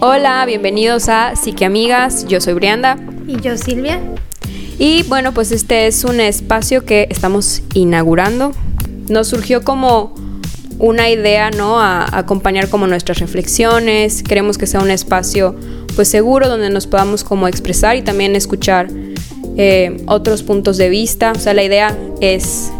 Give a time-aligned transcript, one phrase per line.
[0.00, 2.24] Hola, bienvenidos a Psiqueamigas.
[2.28, 2.96] Yo soy Brianda.
[3.26, 4.00] Y yo Silvia.
[4.78, 8.52] Y bueno, pues este es un espacio que estamos inaugurando.
[9.08, 10.14] Nos surgió como
[10.78, 11.80] una idea, ¿no?
[11.80, 14.22] A, acompañar como nuestras reflexiones.
[14.22, 15.56] Queremos que sea un espacio
[15.96, 18.86] pues seguro donde nos podamos como expresar y también escuchar
[19.56, 21.32] eh, otros puntos de vista.
[21.32, 22.70] O sea, la idea es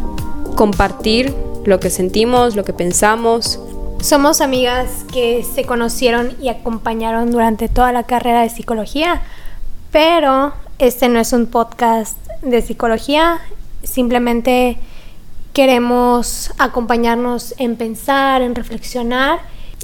[0.54, 3.58] compartir lo que sentimos, lo que pensamos.
[4.00, 9.20] Somos amigas que se conocieron y acompañaron durante toda la carrera de psicología,
[9.90, 13.40] pero este no es un podcast de psicología,
[13.82, 14.78] simplemente
[15.52, 19.40] queremos acompañarnos en pensar, en reflexionar.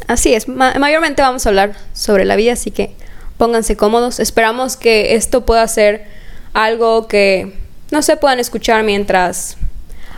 [0.07, 2.95] Así es, mayormente vamos a hablar sobre la vida, así que
[3.37, 4.21] pónganse cómodos.
[4.21, 6.07] Esperamos que esto pueda ser
[6.53, 7.59] algo que
[7.91, 9.57] no se puedan escuchar mientras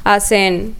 [0.05, 0.77] hacen,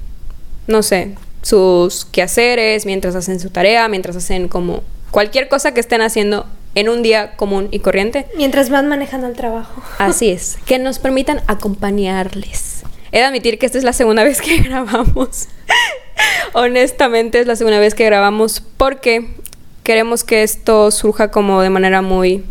[0.67, 4.83] no sé, sus quehaceres, mientras hacen su tarea, mientras hacen como
[5.13, 8.27] cualquier cosa que estén haciendo en un día común y corriente.
[8.37, 9.81] Mientras van manejando el trabajo.
[9.99, 12.83] Así es, que nos permitan acompañarles.
[13.13, 15.47] He de admitir que esta es la segunda vez que grabamos.
[16.53, 19.29] Honestamente es la segunda vez que grabamos porque
[19.85, 22.45] queremos que esto surja como de manera muy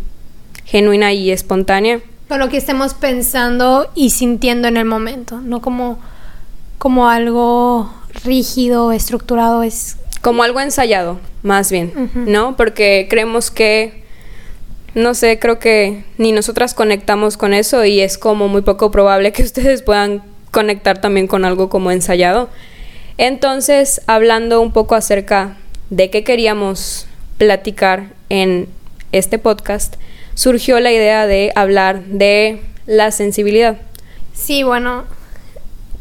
[0.64, 2.00] genuina y espontánea.
[2.28, 5.98] Con lo que estemos pensando y sintiendo en el momento, no como,
[6.78, 7.92] como algo
[8.24, 9.96] rígido, estructurado, es...
[10.22, 12.56] Como algo ensayado, más bien, ¿no?
[12.56, 14.02] Porque creemos que,
[14.94, 19.32] no sé, creo que ni nosotras conectamos con eso y es como muy poco probable
[19.32, 22.48] que ustedes puedan conectar también con algo como ensayado.
[23.18, 25.56] Entonces, hablando un poco acerca
[25.90, 27.06] de qué queríamos
[27.38, 28.68] platicar en
[29.12, 29.96] este podcast,
[30.34, 33.78] surgió la idea de hablar de la sensibilidad.
[34.34, 35.04] Sí, bueno,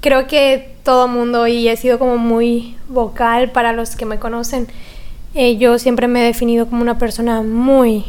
[0.05, 4.67] creo que todo mundo, y he sido como muy vocal para los que me conocen,
[5.33, 8.05] eh, yo siempre me he definido como una persona muy,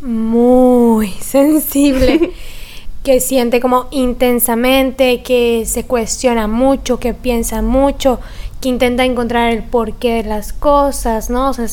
[0.00, 2.30] muy sensible.
[3.02, 8.20] que siente como intensamente, que se cuestiona mucho, que piensa mucho,
[8.60, 11.50] que intenta encontrar el porqué de las cosas, ¿no?
[11.50, 11.66] O sea,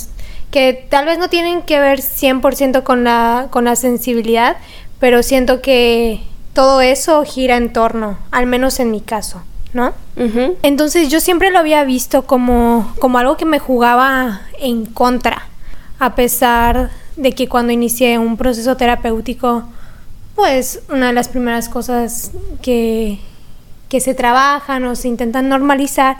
[0.49, 4.57] que tal vez no tienen que ver 100% con la, con la sensibilidad,
[4.99, 6.19] pero siento que
[6.53, 9.43] todo eso gira en torno, al menos en mi caso,
[9.73, 9.93] ¿no?
[10.63, 15.47] Entonces yo siempre lo había visto como, como algo que me jugaba en contra,
[15.99, 19.63] a pesar de que cuando inicié un proceso terapéutico,
[20.35, 22.31] pues una de las primeras cosas
[22.61, 23.19] que,
[23.89, 26.17] que se trabajan o se intentan normalizar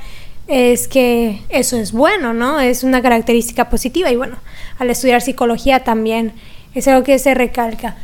[0.48, 2.60] es que eso es bueno, ¿no?
[2.60, 4.38] Es una característica positiva y bueno,
[4.80, 6.34] al estudiar psicología también
[6.74, 7.96] es algo que se recalca.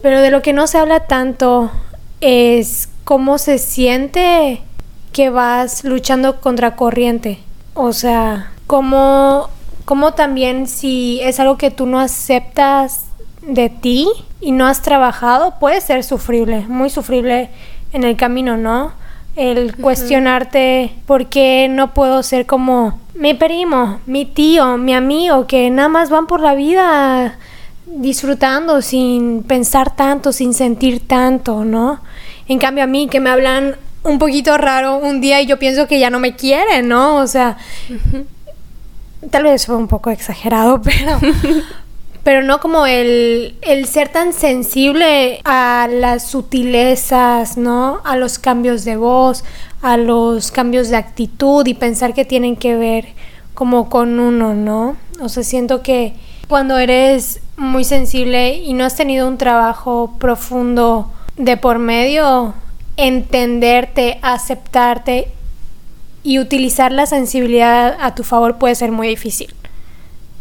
[0.00, 1.70] Pero de lo que no se habla tanto
[2.20, 4.62] es cómo se siente
[5.12, 7.38] que vas luchando contra corriente.
[7.74, 9.48] O sea, cómo,
[9.84, 13.06] cómo también si es algo que tú no aceptas
[13.42, 14.08] de ti
[14.40, 17.50] y no has trabajado, puede ser sufrible, muy sufrible
[17.92, 18.92] en el camino, ¿no?
[19.36, 25.70] El cuestionarte por qué no puedo ser como mi primo, mi tío, mi amigo, que
[25.70, 27.38] nada más van por la vida
[27.86, 32.00] disfrutando sin pensar tanto, sin sentir tanto, ¿no?
[32.48, 35.86] En cambio a mí que me hablan un poquito raro un día y yo pienso
[35.86, 37.16] que ya no me quieren, ¿no?
[37.16, 37.56] O sea,
[39.30, 41.18] tal vez fue un poco exagerado, pero
[42.22, 48.00] pero no como el, el, ser tan sensible a las sutilezas, ¿no?
[48.04, 49.44] A los cambios de voz,
[49.82, 53.08] a los cambios de actitud y pensar que tienen que ver
[53.54, 54.96] como con uno, ¿no?
[55.20, 56.14] O sea, siento que
[56.48, 62.54] cuando eres muy sensible y no has tenido un trabajo profundo de por medio,
[62.96, 65.28] entenderte, aceptarte
[66.22, 69.54] y utilizar la sensibilidad a tu favor puede ser muy difícil.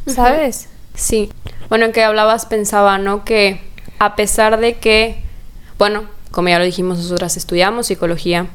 [0.08, 0.68] ¿Sabes?
[0.96, 1.32] Sí.
[1.70, 3.24] Bueno, en que hablabas pensaba, ¿no?
[3.24, 3.62] Que
[4.00, 5.24] a pesar de que,
[5.78, 8.48] bueno, como ya lo dijimos, nosotras estudiamos psicología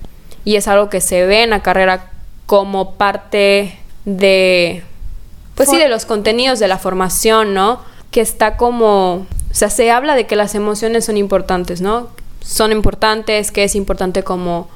[0.44, 2.10] y es algo que se ve en la carrera
[2.46, 4.82] como parte de,
[5.54, 7.80] pues sí, de los contenidos de la formación, ¿no?
[8.10, 12.08] Que está como, o sea, se habla de que las emociones son importantes, ¿no?
[12.40, 14.68] Son importantes, que es importante como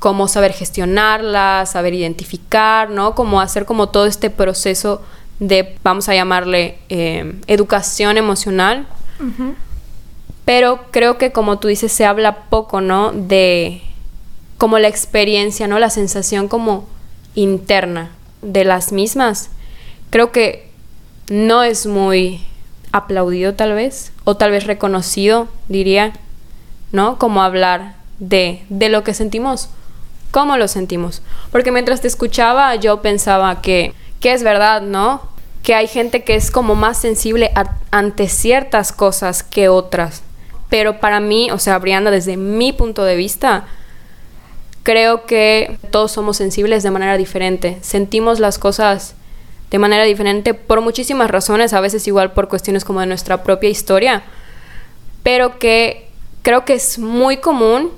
[0.00, 3.14] como saber gestionarlas, saber identificar, ¿no?
[3.14, 5.02] Como hacer como todo este proceso
[5.40, 8.86] de, vamos a llamarle, eh, educación emocional.
[10.46, 13.12] Pero creo que como tú dices, se habla poco, ¿no?
[13.12, 13.82] De
[14.56, 15.78] como la experiencia, ¿no?
[15.78, 16.88] La sensación como
[17.34, 18.10] interna
[18.40, 19.50] de las mismas.
[20.08, 20.70] Creo que
[21.28, 22.40] no es muy
[22.90, 26.14] aplaudido tal vez, o tal vez reconocido, diría,
[26.92, 27.18] ¿no?
[27.18, 29.68] Como hablar de, de lo que sentimos,
[30.30, 31.22] cómo lo sentimos.
[31.52, 35.30] Porque mientras te escuchaba yo pensaba que, que es verdad, ¿no?
[35.62, 37.52] que hay gente que es como más sensible
[37.90, 40.22] ante ciertas cosas que otras.
[40.68, 43.66] Pero para mí, o sea, Brianda, desde mi punto de vista,
[44.82, 47.78] creo que todos somos sensibles de manera diferente.
[47.82, 49.14] Sentimos las cosas
[49.70, 53.68] de manera diferente por muchísimas razones, a veces igual por cuestiones como de nuestra propia
[53.70, 54.22] historia,
[55.22, 56.09] pero que
[56.42, 57.90] creo que es muy común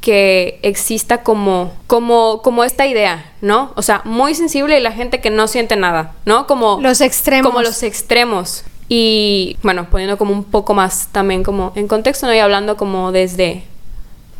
[0.00, 3.72] que exista como, como, como esta idea, ¿no?
[3.76, 6.46] O sea, muy sensible y la gente que no siente nada, ¿no?
[6.46, 7.50] Como los extremos.
[7.50, 8.64] Como los extremos.
[8.88, 12.34] Y bueno, poniendo como un poco más también como en contexto, ¿no?
[12.34, 13.64] Y hablando como desde,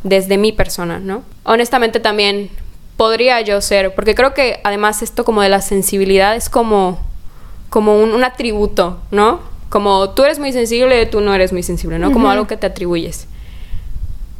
[0.02, 1.22] desde mi persona, ¿no?
[1.44, 2.50] Honestamente también
[2.96, 6.98] podría yo ser, porque creo que además esto como de la sensibilidad es como,
[7.68, 9.40] como un, atributo, ¿no?
[9.68, 12.12] Como tú eres muy sensible, tú no eres muy sensible, ¿no?
[12.12, 13.28] Como algo que te atribuyes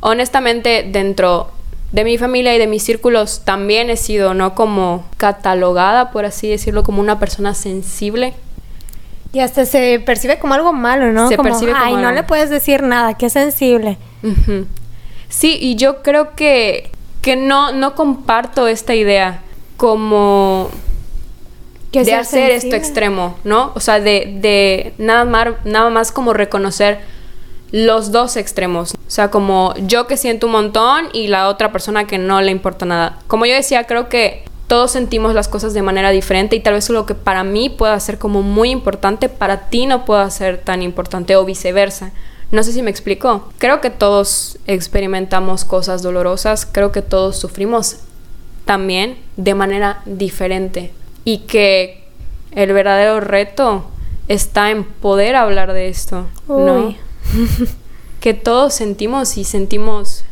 [0.00, 1.50] honestamente dentro
[1.92, 4.54] de mi familia y de mis círculos también he sido, ¿no?
[4.54, 8.34] Como catalogada, por así decirlo, como una persona sensible.
[9.32, 11.28] Y hasta se percibe como algo malo, ¿no?
[11.28, 13.98] Se percibe como ay, no le puedes decir nada, que es sensible.
[15.28, 16.90] Sí, y yo creo que,
[17.22, 19.42] que no, no comparto esta idea
[19.76, 20.70] como
[21.92, 23.72] de hacer esto extremo, ¿no?
[23.74, 27.00] O sea, de, de nada, más, nada más como reconocer
[27.72, 28.94] los dos extremos.
[28.94, 32.50] O sea, como yo que siento un montón y la otra persona que no le
[32.50, 33.18] importa nada.
[33.26, 36.88] Como yo decía, creo que todos sentimos las cosas de manera diferente y tal vez
[36.90, 40.82] lo que para mí pueda ser como muy importante, para ti no pueda ser tan
[40.82, 42.12] importante o viceversa.
[42.52, 43.48] No sé si me explico.
[43.58, 47.96] Creo que todos experimentamos cosas dolorosas, creo que todos sufrimos
[48.64, 50.92] también de manera diferente
[51.24, 52.04] y que
[52.52, 53.84] el verdadero reto
[54.28, 56.94] está en poder hablar de esto, ¿no?
[58.20, 60.24] que todos sentimos y sentimos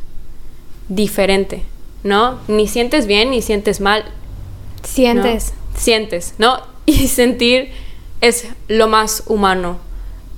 [0.89, 1.63] diferente,
[2.03, 2.39] ¿no?
[2.49, 4.05] Ni sientes bien ni sientes mal.
[4.83, 5.53] Sientes.
[5.77, 6.61] Sientes, ¿no?
[6.89, 7.71] Y sentir
[8.23, 9.79] es lo más humano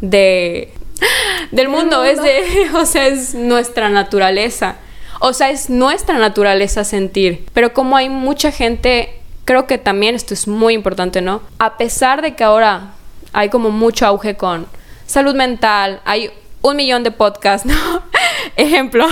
[0.01, 0.73] de
[1.53, 4.77] del mundo, es de, o sea, es nuestra naturaleza.
[5.21, 10.33] O sea, es nuestra naturaleza sentir, pero como hay mucha gente, creo que también esto
[10.33, 11.43] es muy importante, ¿no?
[11.59, 12.95] A pesar de que ahora
[13.35, 14.67] hay como mucho auge con
[15.07, 16.31] salud mental, hay
[16.63, 18.03] un millón de podcasts, ¿no?
[18.57, 19.07] Ejemplo.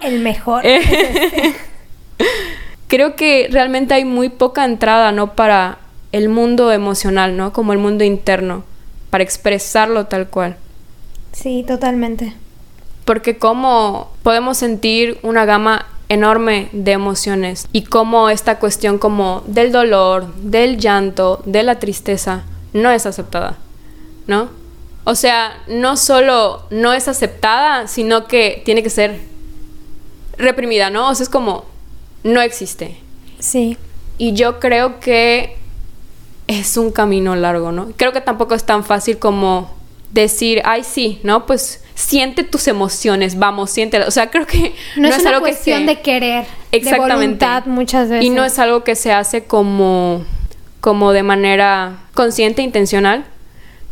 [0.00, 0.64] El mejor.
[0.64, 1.54] Eh,
[2.88, 5.34] creo que realmente hay muy poca entrada, ¿no?
[5.34, 5.78] Para
[6.12, 7.52] el mundo emocional, ¿no?
[7.52, 8.64] Como el mundo interno,
[9.10, 10.56] para expresarlo tal cual.
[11.32, 12.34] Sí, totalmente.
[13.04, 19.72] Porque cómo podemos sentir una gama enorme de emociones y cómo esta cuestión como del
[19.72, 23.58] dolor, del llanto, de la tristeza no es aceptada,
[24.26, 24.48] ¿no?
[25.04, 29.20] O sea, no solo no es aceptada, sino que tiene que ser
[30.36, 31.08] reprimida, ¿no?
[31.08, 31.64] O sea, es como,
[32.24, 32.98] no existe.
[33.38, 33.76] Sí.
[34.18, 35.56] Y yo creo que
[36.46, 37.92] es un camino largo, ¿no?
[37.96, 39.70] Creo que tampoco es tan fácil como
[40.12, 41.46] decir, ay, sí, ¿no?
[41.46, 44.08] Pues siente tus emociones, vamos, siéntelas.
[44.08, 47.12] O sea, creo que no, es, algo cuestión que de querer, exactamente.
[47.12, 48.24] de voluntad muchas veces.
[48.24, 50.24] Y no es algo que se hace como,
[50.80, 53.24] como de manera consciente, intencional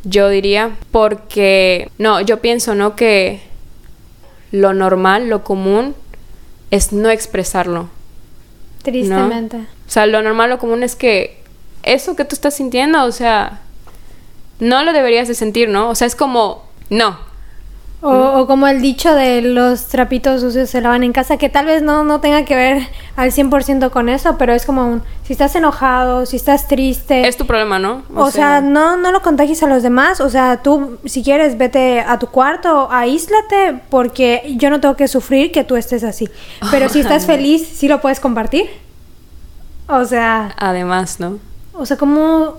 [0.05, 2.97] yo diría, porque no, yo pienso, ¿no?
[2.97, 3.41] Que
[4.53, 5.95] lo normal, lo común
[6.71, 7.89] es no expresarlo.
[8.83, 9.57] Tristemente.
[9.57, 11.43] O sea, lo normal, lo común es que
[11.83, 13.61] eso que tú estás sintiendo, o sea,
[14.61, 15.89] no lo deberías de sentir, ¿no?
[15.91, 17.19] O sea, es como, no,
[18.03, 21.83] o, como el dicho de los trapitos sucios se lavan en casa, que tal vez
[21.83, 25.57] no, no tenga que ver al 100% con eso, pero es como un, si estás
[25.57, 27.27] enojado, si estás triste.
[27.27, 28.03] Es tu problema, ¿no?
[28.15, 32.01] O, sea, no, no lo contagies a los demás, o sea, tú si quieres vete
[32.01, 36.29] a tu cuarto, aíslate, porque yo no tengo que sufrir que tú estés así.
[36.71, 38.67] Pero si estás feliz, sí lo puedes compartir.
[39.89, 40.55] O sea...
[40.59, 41.39] Además, ¿no?
[41.73, 42.57] O sea, como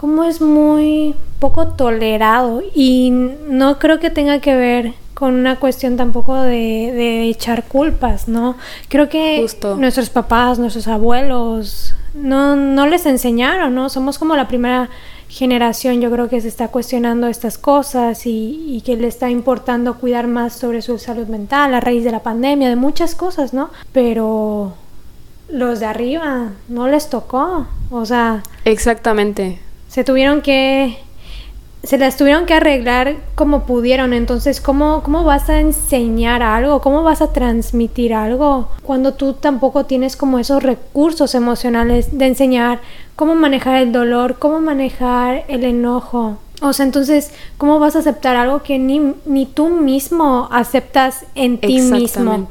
[0.00, 5.98] como es muy poco tolerado y no creo que tenga que ver con una cuestión
[5.98, 8.56] tampoco de, echar culpas, ¿no?
[8.88, 13.90] Creo que nuestros papás, nuestros abuelos, no, no les enseñaron, ¿no?
[13.90, 14.88] Somos como la primera
[15.28, 19.98] generación, yo creo que se está cuestionando estas cosas y, y, que le está importando
[19.98, 23.68] cuidar más sobre su salud mental a raíz de la pandemia, de muchas cosas, ¿no?
[23.92, 24.72] Pero
[25.50, 28.42] los de arriba no les tocó, o sea...
[28.64, 29.58] Exactamente
[29.90, 30.98] se tuvieron que
[31.82, 34.12] se las tuvieron que arreglar como pudieron.
[34.12, 36.80] Entonces, ¿cómo, ¿cómo vas a enseñar algo?
[36.80, 42.80] ¿Cómo vas a transmitir algo cuando tú tampoco tienes como esos recursos emocionales de enseñar
[43.16, 46.38] cómo manejar el dolor, cómo manejar el enojo?
[46.60, 51.58] O sea, entonces, ¿cómo vas a aceptar algo que ni, ni tú mismo aceptas en
[51.58, 52.48] ti mismo?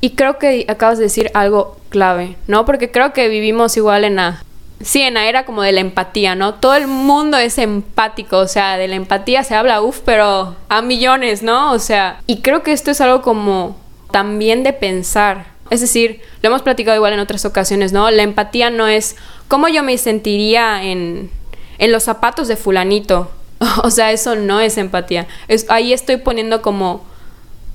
[0.00, 2.64] Y creo que acabas de decir algo clave, ¿no?
[2.64, 4.42] Porque creo que vivimos igual en la
[4.80, 6.54] sí, en la era como de la empatía, ¿no?
[6.54, 10.82] Todo el mundo es empático, o sea, de la empatía se habla, uff, pero a
[10.82, 11.72] millones, ¿no?
[11.72, 13.76] O sea, y creo que esto es algo como
[14.10, 15.46] también de pensar.
[15.70, 18.10] Es decir, lo hemos platicado igual en otras ocasiones, ¿no?
[18.10, 19.16] La empatía no es
[19.48, 21.30] cómo yo me sentiría en,
[21.78, 23.30] en los zapatos de fulanito.
[23.82, 25.26] o sea, eso no es empatía.
[25.68, 27.04] Ahí estoy poniendo como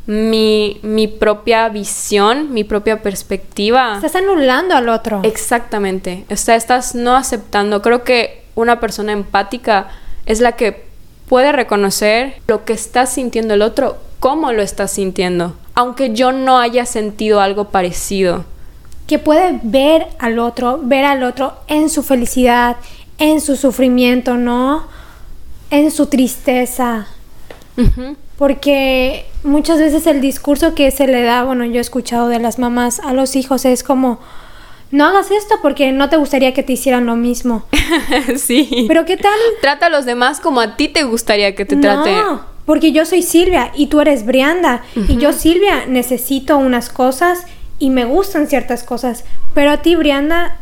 [0.06, 3.96] mi, mi propia visión, mi propia perspectiva.
[3.96, 5.22] Estás anulando al otro.
[5.24, 6.26] Exactamente.
[6.30, 7.82] O sea, estás no aceptando.
[7.82, 9.88] Creo que una persona empática
[10.26, 10.86] es la que
[11.28, 16.60] puede reconocer lo que está sintiendo el otro, cómo lo está sintiendo, aunque yo no
[16.60, 18.46] haya sentido algo parecido.
[19.08, 22.78] Que puede ver al otro, ver al otro en su felicidad,
[23.18, 24.86] en su sufrimiento, ¿no?
[25.72, 27.08] En su tristeza.
[28.44, 32.60] Porque muchas veces el discurso que se le da, bueno, yo he escuchado de las
[32.60, 34.20] mamás a los hijos es como,
[34.92, 37.64] no hagas esto porque no te gustaría que te hicieran lo mismo.
[38.36, 38.84] sí.
[38.90, 39.32] Pero ¿qué tal?
[39.62, 42.18] Trata a los demás como a ti te gustaría que te traten.
[42.18, 44.84] No, porque yo soy Silvia y tú eres Brianda.
[45.08, 47.46] Y yo, Silvia, necesito unas cosas
[47.80, 49.24] y me gustan ciertas cosas.
[49.54, 50.58] Pero a ti, Brianda,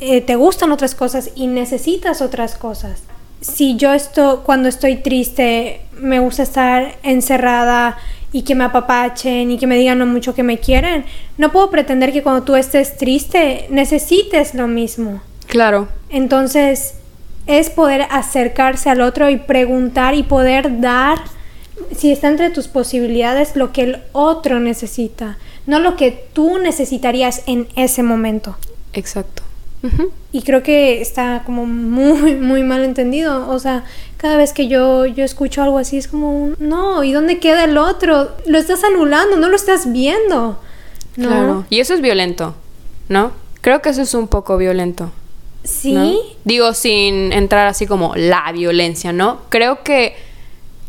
[0.00, 3.04] eh, te gustan otras cosas y necesitas otras cosas
[3.42, 7.98] si yo estoy, cuando estoy triste, me gusta estar encerrada
[8.32, 11.04] y que me apapachen y que me digan lo mucho que me quieren,
[11.36, 15.20] no puedo pretender que cuando tú estés triste necesites lo mismo.
[15.48, 15.88] Claro.
[16.08, 16.94] Entonces,
[17.46, 21.18] es poder acercarse al otro y preguntar y poder dar,
[21.94, 27.42] si está entre tus posibilidades, lo que el otro necesita, no lo que tú necesitarías
[27.46, 28.56] en ese momento.
[28.92, 29.42] Exacto.
[30.32, 33.48] Y creo que está como muy, muy mal entendido.
[33.48, 33.84] O sea,
[34.16, 37.76] cada vez que yo, yo escucho algo así es como, no, ¿y dónde queda el
[37.78, 38.30] otro?
[38.46, 40.58] Lo estás anulando, no lo estás viendo.
[41.16, 41.28] ¿no?
[41.28, 41.64] Claro.
[41.70, 42.54] Y eso es violento,
[43.08, 43.32] ¿no?
[43.60, 45.12] Creo que eso es un poco violento.
[45.64, 46.18] Sí.
[46.44, 49.42] Digo, sin entrar así como la violencia, ¿no?
[49.48, 50.16] Creo que,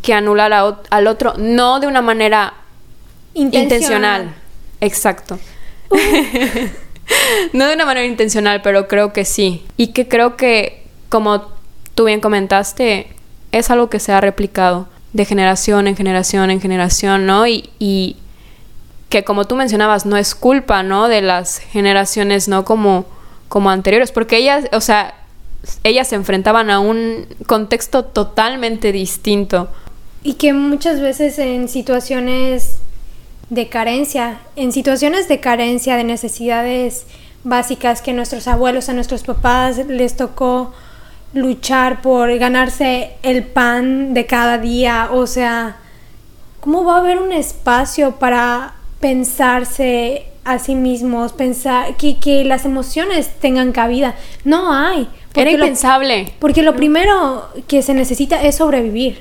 [0.02, 0.52] que anular
[0.90, 2.54] al otro, no de una manera
[3.34, 4.34] intencional.
[4.82, 5.40] Exacto.
[7.54, 9.64] no de una manera intencional, pero creo que sí.
[9.78, 11.52] Y que creo que, como
[11.96, 13.08] tú bien comentaste,
[13.52, 17.46] es algo que se ha replicado de generación en generación en generación, ¿no?
[17.48, 18.18] Y, y
[19.10, 21.08] que como tú mencionabas, no es culpa, ¿no?
[21.08, 22.66] De las generaciones, ¿no?
[22.66, 23.06] Como,
[23.48, 25.14] como anteriores, porque ellas, o sea,
[25.84, 29.70] ellas se enfrentaban a un contexto totalmente distinto.
[30.24, 32.80] Y que muchas veces en situaciones
[33.50, 37.06] de carencia, en situaciones de carencia, de necesidades
[37.44, 40.74] básicas que nuestros abuelos, a nuestros papás les tocó
[41.34, 45.78] luchar por ganarse el pan de cada día, o sea,
[46.60, 52.66] ¿cómo va a haber un espacio para pensarse a sí mismos, pensar que, que las
[52.66, 54.16] emociones tengan cabida?
[54.44, 55.10] No hay.
[55.36, 56.34] Era impensable.
[56.40, 59.20] porque lo primero que se necesita es sobrevivir.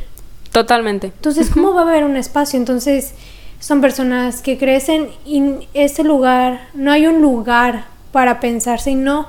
[0.50, 1.06] Totalmente.
[1.06, 2.58] Entonces, ¿cómo va a haber un espacio?
[2.58, 3.14] Entonces,
[3.62, 9.28] son personas que crecen y ese lugar, no hay un lugar para pensarse y no,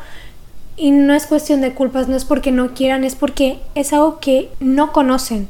[0.75, 4.19] y no es cuestión de culpas, no es porque no quieran, es porque es algo
[4.19, 5.47] que no conocen,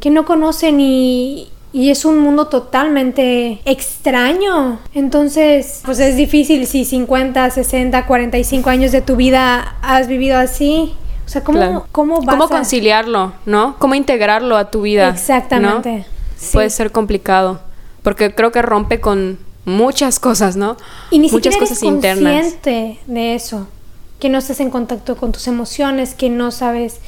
[0.00, 4.78] que no conocen y, y es un mundo totalmente extraño.
[4.94, 10.94] Entonces, pues es difícil si 50, 60, 45 años de tu vida has vivido así.
[11.26, 13.76] O sea, ¿cómo, ¿cómo vas ¿Cómo conciliarlo, no?
[13.78, 15.10] ¿Cómo integrarlo a tu vida?
[15.10, 16.06] Exactamente
[16.52, 17.60] puede ser complicado.
[18.02, 20.76] Porque creo que rompe con muchas cosas, ¿no?
[21.10, 22.32] Y ni Muchas cosas eres internas.
[22.32, 23.68] consciente de eso.
[24.18, 27.00] Que no estás en contacto con tus emociones, que no sabes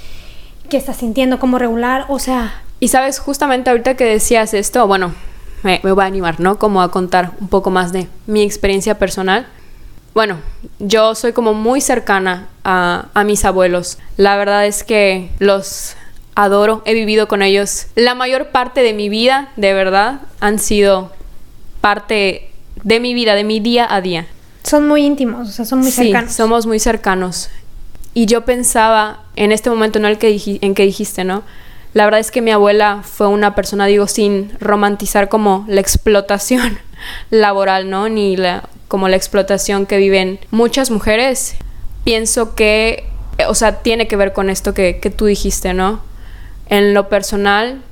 [0.69, 2.63] qué estás sintiendo, cómo regular, o sea.
[2.79, 5.15] Y sabes, justamente ahorita que decías esto, bueno,
[5.63, 6.59] me, voy a animar, ¿no?
[6.59, 9.47] Como a contar un poco más de mi experiencia personal.
[10.15, 10.39] Bueno,
[10.79, 13.99] yo soy como muy cercana a, a mis abuelos.
[14.17, 15.97] La verdad es que los
[16.35, 17.87] adoro, he vivido con ellos.
[17.95, 21.13] La mayor parte de mi vida, de verdad, han sido
[21.81, 22.51] parte
[22.83, 24.27] de mi vida, de mi día a día.
[24.63, 26.33] Son muy íntimos, o sea, son muy sí, cercanos.
[26.33, 27.51] Somos muy cercanos.
[28.13, 31.43] Y yo pensaba en este momento en el que en que dijiste, ¿no?
[31.93, 36.79] La verdad es que mi abuela fue una persona, digo, sin romantizar como la explotación
[37.31, 38.09] laboral, ¿no?
[38.09, 41.55] Ni la, como la explotación que viven muchas mujeres.
[42.05, 43.05] Pienso que,
[43.49, 46.01] o sea, tiene que ver con esto que, que tú dijiste, ¿no?
[46.71, 47.83] En lo personal,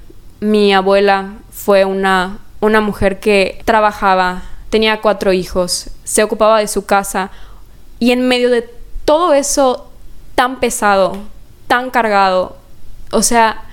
[0.41, 6.87] mi abuela fue una, una mujer que trabajaba, tenía cuatro hijos, se ocupaba de su
[6.87, 7.31] casa
[7.99, 8.71] y en medio de
[9.05, 9.91] todo eso
[10.37, 11.19] tan pesado,
[11.67, 12.57] tan cargado,
[13.11, 13.65] o sea,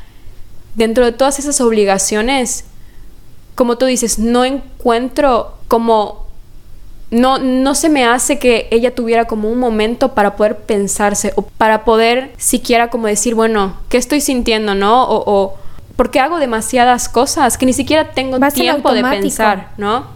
[0.73, 2.65] dentro de todas esas obligaciones,
[3.53, 6.24] como tú dices, no encuentro como
[7.15, 11.43] no, no se me hace que ella tuviera como un momento para poder pensarse o
[11.43, 15.03] para poder siquiera como decir, bueno, ¿qué estoy sintiendo, no?
[15.05, 15.57] O, o
[15.95, 20.07] porque hago demasiadas cosas que ni siquiera tengo tiempo de pensar, ¿no?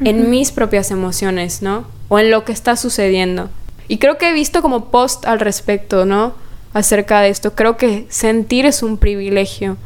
[0.00, 1.84] En mis propias emociones, ¿no?
[2.08, 3.48] O en lo que está sucediendo.
[3.86, 6.32] Y creo que he visto como post al respecto, ¿no?
[6.74, 7.54] Acerca de esto.
[7.54, 9.76] Creo que sentir es un privilegio.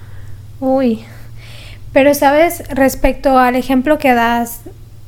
[0.61, 1.05] Uy.
[1.93, 2.63] Pero, ¿sabes?
[2.71, 4.61] Respecto al ejemplo que das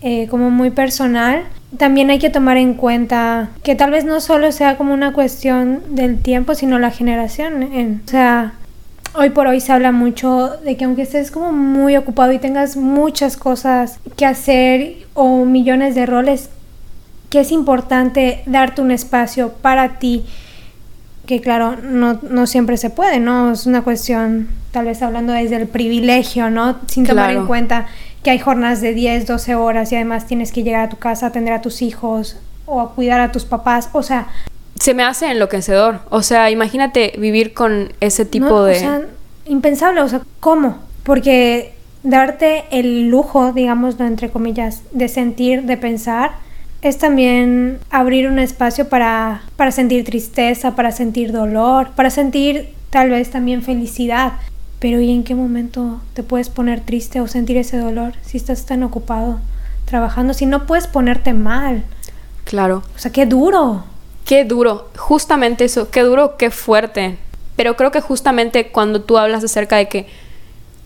[0.08, 1.42] eh, como muy personal,
[1.78, 5.82] también hay que tomar en cuenta que tal vez no solo sea como una cuestión
[5.88, 7.64] del tiempo, sino la generación.
[7.64, 8.52] En, o sea,
[9.14, 12.76] hoy por hoy se habla mucho de que aunque estés como muy ocupado y tengas
[12.76, 16.50] muchas cosas que hacer o millones de roles,
[17.28, 20.24] que es importante darte un espacio para ti,
[21.26, 23.50] que claro, no, no siempre se puede, ¿no?
[23.50, 26.76] Es una cuestión, tal vez hablando desde el privilegio, ¿no?
[26.86, 27.88] Sin tomar en cuenta
[28.26, 31.26] que hay jornadas de 10, 12 horas y además tienes que llegar a tu casa
[31.26, 34.26] a atender a tus hijos o a cuidar a tus papás, o sea...
[34.80, 38.78] Se me hace enloquecedor, o sea, imagínate vivir con ese tipo de...
[38.78, 39.02] O sea,
[39.44, 40.78] impensable, o sea, ¿cómo?
[41.04, 46.32] Porque darte el lujo, digámoslo entre comillas, de sentir, de pensar,
[46.82, 53.10] es también abrir un espacio para, para sentir tristeza, para sentir dolor, para sentir tal
[53.10, 54.32] vez también felicidad.
[54.86, 58.66] Pero ¿y en qué momento te puedes poner triste o sentir ese dolor si estás
[58.66, 59.40] tan ocupado
[59.84, 60.32] trabajando?
[60.32, 61.82] Si no puedes ponerte mal.
[62.44, 62.84] Claro.
[62.94, 63.82] O sea, qué duro.
[64.24, 64.88] Qué duro.
[64.96, 65.90] Justamente eso.
[65.90, 67.18] Qué duro, qué fuerte.
[67.56, 70.06] Pero creo que justamente cuando tú hablas acerca de que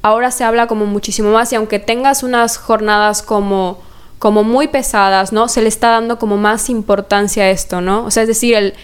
[0.01, 3.81] ahora se habla como muchísimo más y aunque tengas unas jornadas como
[4.19, 5.47] como muy pesadas, ¿no?
[5.49, 8.07] Se le está dando como más importancia a esto, ¿no?
[8.07, 8.75] O sea, es decir, el,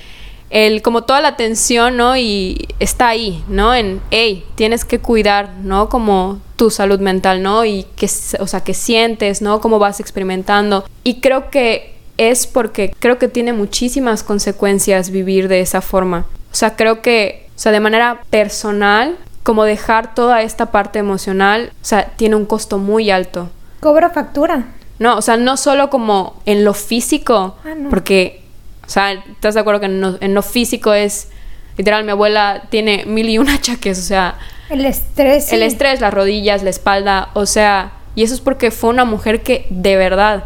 [0.50, 2.17] el, como toda la atención, ¿no?
[2.17, 3.75] Y está ahí, ¿no?
[3.75, 5.88] En, hey, tienes que cuidar, ¿no?
[5.88, 7.65] Como tu salud mental, ¿no?
[7.65, 9.61] Y que, o sea, que sientes, ¿no?
[9.61, 10.85] Cómo vas experimentando.
[11.05, 16.26] Y creo que es porque creo que tiene muchísimas consecuencias vivir de esa forma.
[16.53, 21.73] O sea, creo que, o sea, de manera personal, como dejar toda esta parte emocional,
[21.82, 23.50] o sea, tiene un costo muy alto.
[23.80, 24.69] Cobra factura.
[24.99, 28.46] No, o sea, no solo como en lo físico, ah, porque
[28.86, 31.28] o sea, ¿estás de acuerdo que en lo, físico es,
[31.76, 34.36] literal, mi abuela tiene mil y un achaques, o sea...
[34.68, 35.52] El estrés.
[35.52, 39.42] El estrés, las rodillas, la espalda, o sea, y eso es porque fue una mujer
[39.42, 40.44] que de verdad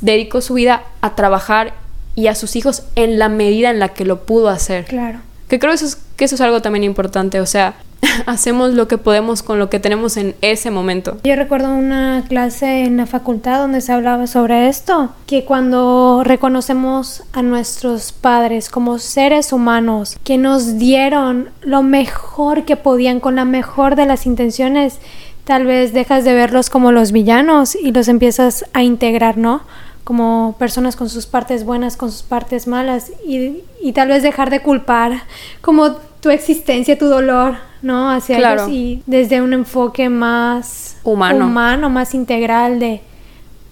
[0.00, 1.74] dedicó su vida a trabajar
[2.14, 4.84] y a sus hijos en la medida en la que lo pudo hacer.
[4.84, 5.20] Claro.
[5.48, 7.74] Que creo eso que eso es algo también importante, o sea,
[8.26, 11.18] hacemos lo que podemos con lo que tenemos en ese momento.
[11.24, 17.22] Yo recuerdo una clase en la facultad donde se hablaba sobre esto, que cuando reconocemos
[17.32, 23.44] a nuestros padres como seres humanos que nos dieron lo mejor que podían con la
[23.44, 24.98] mejor de las intenciones,
[25.44, 29.62] tal vez dejas de verlos como los villanos y los empiezas a integrar, ¿no?
[30.04, 34.50] como personas con sus partes buenas, con sus partes malas y, y tal vez dejar
[34.50, 35.22] de culpar
[35.62, 38.10] como tu existencia, tu dolor, ¿no?
[38.10, 41.46] Hacia ellos y desde un enfoque más humano.
[41.46, 43.02] humano, más integral de,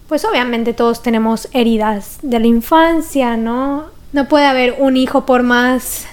[0.07, 3.87] pues obviamente todos tenemos heridas de la infancia, ¿no?
[4.13, 6.07] No puede haber un hijo por más,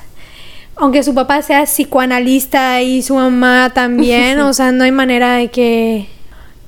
[0.77, 5.49] aunque su papá sea psicoanalista y su mamá también, o sea, no hay manera de
[5.49, 6.07] que,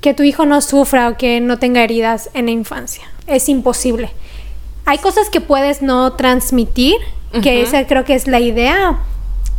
[0.02, 3.04] que tu hijo no sufra o que no tenga heridas en la infancia.
[3.26, 4.10] Es imposible.
[4.84, 6.96] Hay cosas que puedes no transmitir,
[7.42, 8.98] que esa creo que es la idea,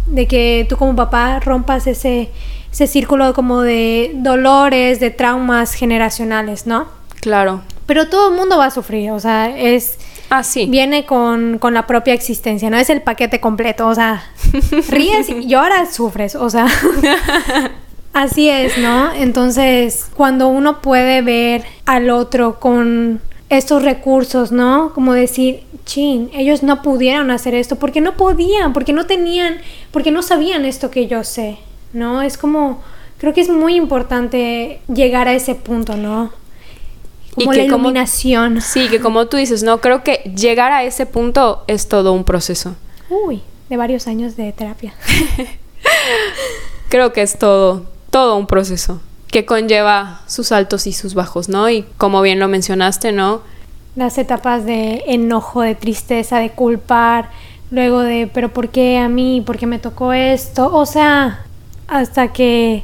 [0.08, 2.30] de que tú como papá rompas ese,
[2.72, 6.88] ese círculo como de dolores, de traumas generacionales, ¿no?
[7.22, 7.62] Claro.
[7.86, 9.98] Pero todo el mundo va a sufrir, o sea, es...
[10.30, 10.66] Ah, sí.
[10.66, 14.24] Viene con, con la propia existencia, no es el paquete completo, o sea,
[14.90, 16.68] ríes y lloras, sufres, o sea...
[18.14, 19.12] Así es, ¿no?
[19.12, 23.22] Entonces, cuando uno puede ver al otro con
[23.58, 24.94] estos recursos, ¿no?
[24.94, 29.58] Como decir, chin, ellos no pudieron hacer esto porque no podían, porque no tenían,
[29.92, 31.58] porque no sabían esto que yo sé,
[31.94, 32.22] ¿no?
[32.22, 32.82] Es como,
[33.18, 36.32] creo que es muy importante llegar a ese punto, ¿no?
[37.36, 38.62] Como y la iluminación.
[38.62, 42.24] sí, que como tú dices, no, creo que llegar a ese punto es todo un
[42.24, 42.76] proceso.
[43.10, 44.94] Uy, de varios años de terapia.
[46.90, 49.02] creo que es todo, todo un proceso
[49.34, 51.70] que conlleva sus altos y sus bajos, ¿no?
[51.70, 53.42] Y como bien lo mencionaste, ¿no?
[53.96, 57.30] las etapas de enojo, de tristeza, de culpar,
[57.72, 59.44] luego de, pero ¿por qué a mí?
[59.46, 60.74] ¿Por qué me tocó esto?
[60.74, 61.46] O sea,
[61.88, 62.84] hasta que,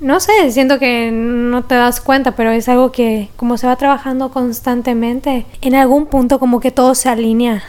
[0.00, 3.76] no sé, siento que no te das cuenta, pero es algo que como se va
[3.76, 7.62] trabajando constantemente, en algún punto como que todo se alinea.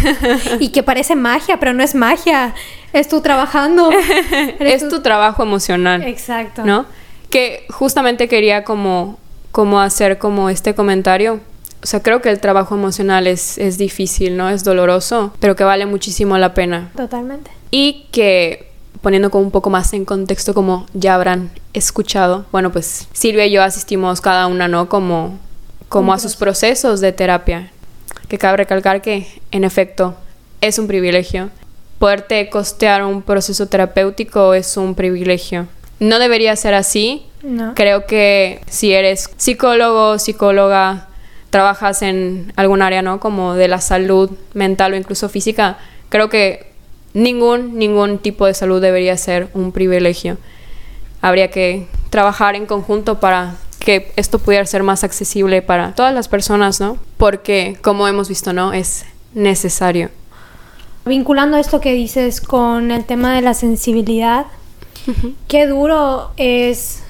[0.58, 2.54] y que parece magia, pero no es magia,
[2.92, 3.90] es tú trabajando.
[4.58, 6.02] es tu trabajo emocional.
[6.02, 6.64] Exacto.
[6.64, 6.86] ¿No?
[7.34, 9.18] Que justamente quería como,
[9.50, 11.40] como hacer como este comentario
[11.82, 14.50] O sea, creo que el trabajo emocional es, es difícil, ¿no?
[14.50, 16.92] Es doloroso, pero que vale muchísimo la pena.
[16.96, 17.50] Totalmente.
[17.72, 18.70] Y que
[19.02, 23.50] poniendo como un poco más en contexto como ya habrán escuchado, bueno, pues Silvia y
[23.50, 24.88] yo asistimos cada una, ¿no?
[24.88, 25.36] Como,
[25.88, 27.72] como a sus procesos de terapia.
[28.28, 30.14] Que cabe recalcar que, en efecto,
[30.60, 31.50] es un privilegio.
[31.98, 35.66] Poderte costear un proceso terapéutico es un privilegio.
[36.00, 37.26] No debería ser así.
[37.42, 37.74] No.
[37.74, 41.08] Creo que si eres psicólogo, psicóloga,
[41.50, 43.20] trabajas en algún área, ¿no?
[43.20, 45.78] Como de la salud mental o incluso física,
[46.08, 46.72] creo que
[47.12, 50.36] ningún, ningún tipo de salud debería ser un privilegio.
[51.20, 56.28] Habría que trabajar en conjunto para que esto pudiera ser más accesible para todas las
[56.28, 56.98] personas, ¿no?
[57.16, 58.72] Porque, como hemos visto, ¿no?
[58.72, 59.04] Es
[59.34, 60.10] necesario.
[61.04, 64.46] Vinculando esto que dices con el tema de la sensibilidad,
[65.48, 67.02] qué duro es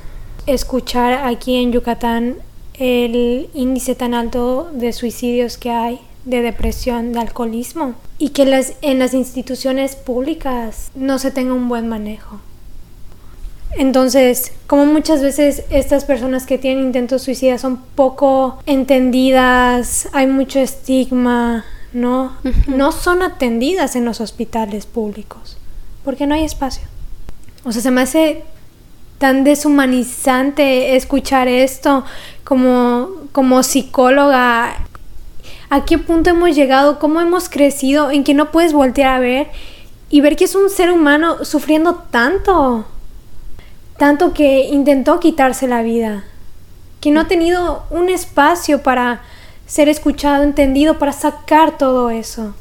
[0.47, 2.37] escuchar aquí en Yucatán
[2.75, 8.75] el índice tan alto de suicidios que hay, de depresión, de alcoholismo, y que las,
[8.83, 12.41] en las instituciones públicas no se tenga un buen manejo.
[13.77, 20.61] Entonces, como muchas veces estas personas que tienen intentos suicidas son poco entendidas, hay mucho
[20.61, 22.37] estigma, ¿no?
[22.69, 25.57] No son atendidas en los hospitales públicos,
[26.05, 26.94] porque no hay espacio.
[27.65, 28.45] O sea, se me hace
[29.19, 32.05] tan deshumanizante escuchar esto
[32.45, 34.77] como, como psicóloga.
[35.71, 36.99] ¿A qué punto hemos llegado?
[36.99, 39.49] ¿Cómo hemos crecido en que no puedes voltear a ver
[40.11, 42.85] y ver que es un ser humano sufriendo tanto?
[43.97, 46.25] Tanto que intentó quitarse la vida.
[47.01, 49.23] Que no ha tenido un espacio para
[49.67, 52.55] ser escuchado, entendido, para sacar todo eso.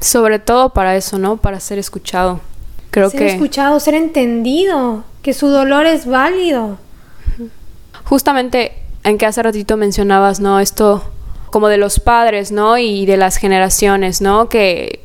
[0.00, 1.36] Sobre todo para eso, ¿no?
[1.36, 2.40] Para ser escuchado.
[2.90, 6.78] Creo ser que escuchado, ser entendido, que su dolor es válido.
[8.04, 8.72] justamente
[9.04, 10.60] en que hace ratito mencionabas, ¿no?
[10.60, 11.02] Esto
[11.50, 12.78] como de los padres, ¿no?
[12.78, 14.48] Y de las generaciones, ¿no?
[14.48, 15.00] Que,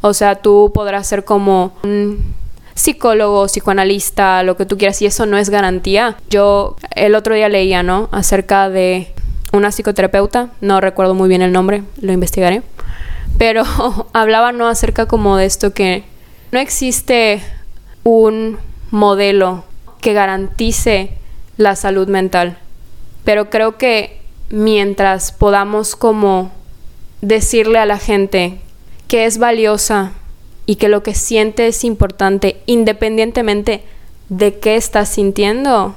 [0.00, 2.34] o sea, tú podrás ser como un
[2.74, 6.16] psicólogo, psicoanalista, lo que tú quieras, y eso no es garantía.
[6.30, 8.08] Yo el otro día leía, ¿no?
[8.12, 9.12] Acerca de
[9.52, 12.62] una psicoterapeuta, no recuerdo muy bien el nombre, lo investigaré,
[13.38, 13.64] pero
[14.12, 14.68] hablaba, ¿no?
[14.68, 16.04] Acerca como de esto que
[16.56, 17.42] no existe
[18.02, 18.56] un
[18.90, 19.64] modelo
[20.00, 21.10] que garantice
[21.58, 22.56] la salud mental.
[23.26, 26.50] Pero creo que mientras podamos como
[27.20, 28.58] decirle a la gente
[29.06, 30.12] que es valiosa
[30.64, 33.82] y que lo que siente es importante independientemente
[34.30, 35.94] de qué está sintiendo,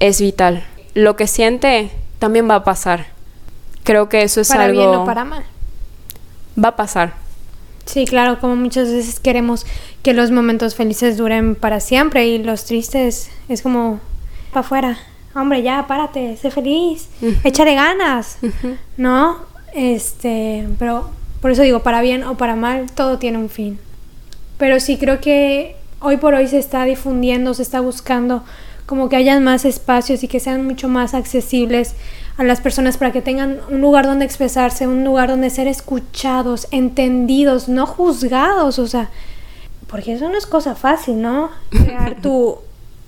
[0.00, 0.64] es vital.
[0.94, 3.06] Lo que siente también va a pasar.
[3.84, 4.80] Creo que eso es para algo...
[4.80, 5.44] bien o para mal.
[6.58, 7.29] Va a pasar.
[7.84, 9.66] Sí, claro, como muchas veces queremos
[10.02, 14.00] que los momentos felices duren para siempre y los tristes es como
[14.52, 14.98] para afuera.
[15.34, 17.08] Hombre, ya, párate, sé feliz,
[17.44, 18.38] échale ganas,
[18.96, 19.38] ¿no?
[19.74, 23.78] Este, pero por eso digo, para bien o para mal, todo tiene un fin.
[24.58, 28.44] Pero sí creo que hoy por hoy se está difundiendo, se está buscando
[28.86, 31.94] como que hayan más espacios y que sean mucho más accesibles
[32.40, 36.68] a las personas para que tengan un lugar donde expresarse, un lugar donde ser escuchados,
[36.70, 39.10] entendidos, no juzgados, o sea,
[39.88, 41.50] porque eso no es cosa fácil, ¿no?
[41.70, 42.56] Crear tu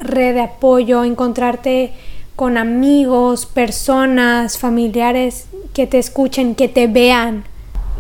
[0.01, 1.93] red de apoyo, encontrarte
[2.37, 7.45] con amigos, personas, familiares que te escuchen, que te vean,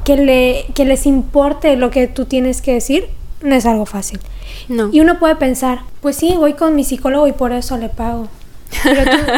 [0.05, 3.07] que, le, que les importe lo que tú tienes que decir,
[3.41, 4.21] no es algo fácil.
[4.69, 4.91] No.
[4.93, 8.29] Y uno puede pensar, pues sí, voy con mi psicólogo y por eso le pago.
[8.83, 9.33] Pero, tú-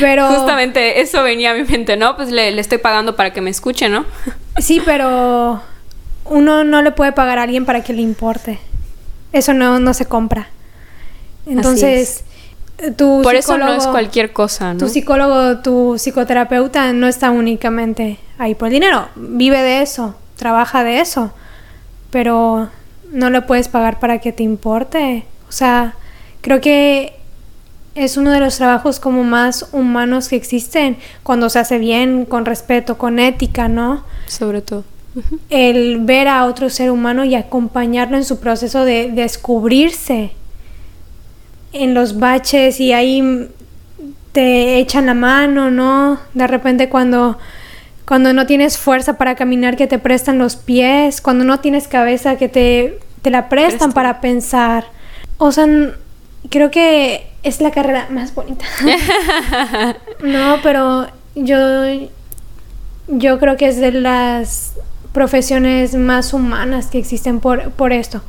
[0.00, 2.16] pero Justamente eso venía a mi mente, ¿no?
[2.16, 4.04] Pues le, le estoy pagando para que me escuche, ¿no?
[4.58, 5.62] sí, pero
[6.24, 8.58] uno no le puede pagar a alguien para que le importe.
[9.32, 10.48] Eso no, no se compra.
[11.46, 12.24] Entonces,
[12.96, 14.78] tu Por eso no es cualquier cosa, ¿no?
[14.78, 19.08] Tu psicólogo, tu psicoterapeuta no está únicamente ahí por el dinero.
[19.16, 21.32] Vive de eso, trabaja de eso.
[22.10, 22.68] Pero
[23.10, 25.24] no le puedes pagar para que te importe.
[25.48, 25.94] O sea,
[26.40, 27.18] creo que
[27.94, 32.44] es uno de los trabajos como más humanos que existen cuando se hace bien, con
[32.44, 34.04] respeto, con ética, ¿no?
[34.26, 34.84] Sobre todo.
[35.50, 40.32] el ver a otro ser humano y acompañarlo en su proceso de descubrirse
[41.72, 43.48] en los baches y ahí
[44.32, 46.18] te echan la mano, ¿no?
[46.32, 47.38] De repente cuando
[48.06, 52.36] cuando no tienes fuerza para caminar que te prestan los pies, cuando no tienes cabeza
[52.36, 54.86] que te, te la prestan para pensar.
[55.38, 55.66] O sea,
[56.50, 58.64] creo que es la carrera más bonita.
[60.22, 61.56] no, pero yo
[63.08, 64.74] yo creo que es de las
[65.12, 68.22] profesiones más humanas que existen por, por esto.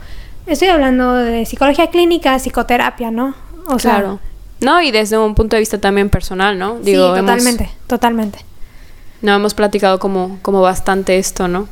[0.45, 3.35] Estoy hablando de psicología clínica, psicoterapia, ¿no?
[3.67, 4.19] O sea, claro.
[4.59, 6.79] No, y desde un punto de vista también personal, ¿no?
[6.83, 8.39] sí, hemos- totalmente, totalmente.
[9.21, 11.69] No hemos platicado como, como bastante esto, ¿no?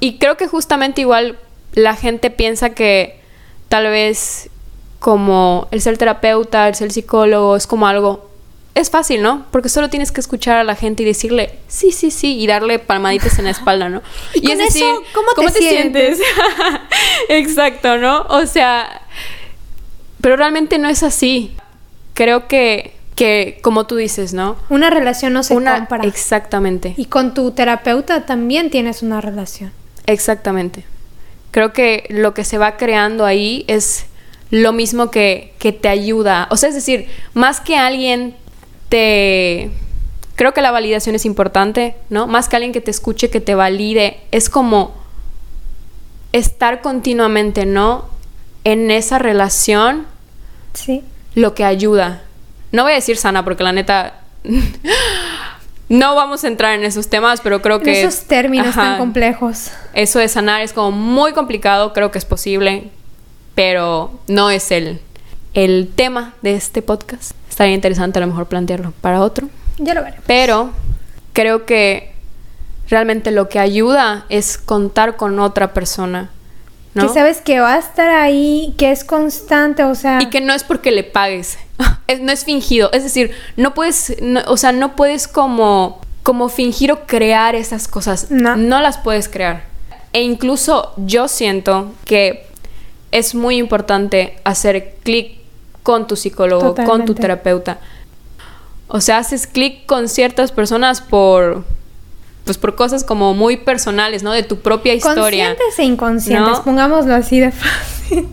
[0.00, 1.38] Y creo que justamente igual
[1.72, 3.18] la gente piensa que
[3.68, 4.50] tal vez
[5.02, 8.30] como el ser terapeuta, el ser psicólogo, es como algo...
[8.76, 9.44] Es fácil, ¿no?
[9.50, 12.78] Porque solo tienes que escuchar a la gente y decirle, sí, sí, sí, y darle
[12.78, 14.00] palmaditas en la espalda, ¿no?
[14.34, 16.20] Y, con es eso, ¿cómo, te, sientes?
[17.28, 18.22] Exacto, ¿no?
[18.28, 19.02] O sea,
[20.20, 21.54] pero realmente no es así.
[22.14, 24.56] Creo que, que como tú dices, ¿no?
[24.70, 26.04] Una relación no se Una, compra.
[26.04, 26.94] Exactamente.
[26.96, 29.72] Y con tu terapeuta también tienes una relación.
[30.06, 30.84] Exactamente.
[31.50, 34.06] Creo que lo que se va creando ahí es
[34.52, 36.46] lo mismo que, que te ayuda.
[36.50, 38.36] O sea, es decir, más que alguien
[38.90, 39.70] te...
[40.36, 42.26] Creo que la validación es importante, ¿no?
[42.26, 44.92] Más que alguien que te escuche, que te valide, es como
[46.32, 48.08] estar continuamente, ¿no?
[48.64, 50.06] En esa relación,
[50.74, 51.02] Sí.
[51.34, 52.22] lo que ayuda.
[52.72, 54.20] No voy a decir sana, porque la neta...
[55.88, 58.02] no vamos a entrar en esos temas, pero creo En que...
[58.02, 58.82] esos términos Ajá.
[58.82, 59.70] tan complejos.
[59.94, 62.90] Eso de sanar es como muy complicado, creo que es posible,
[63.54, 65.00] pero no es el,
[65.54, 67.32] el tema de este podcast.
[67.48, 70.24] Estaría interesante a lo mejor plantearlo para otro, Ya lo veremos.
[70.26, 70.70] pero
[71.32, 72.12] creo que
[72.88, 76.30] realmente lo que ayuda es contar con otra persona,
[76.94, 77.06] ¿no?
[77.06, 80.20] Que sabes que va a estar ahí, que es constante, o sea...
[80.22, 81.58] Y que no es porque le pagues,
[82.06, 86.48] es- no es fingido, es decir, no puedes, no- o sea, no puedes como, como
[86.48, 88.56] fingir o crear esas cosas, No.
[88.80, 89.64] las puedes crear.
[90.12, 92.46] E incluso yo siento que
[93.12, 95.36] es muy importante hacer clic
[95.82, 97.78] con tu psicólogo, con tu terapeuta.
[98.88, 101.64] O sea, haces clic con ciertas personas por
[102.44, 104.32] pues por cosas como muy personales, ¿no?
[104.32, 105.54] De tu propia historia.
[105.54, 106.64] Conscientes e inconscientes, ¿no?
[106.64, 108.26] pongámoslo así de fácil.